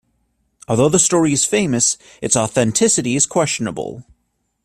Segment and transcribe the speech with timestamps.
[0.67, 4.03] Although the story is famous, its authenticity is questionable.